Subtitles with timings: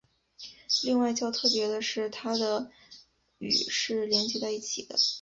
[0.83, 2.71] 另外较特别的是它的
[3.37, 4.97] 与是连接在一起的。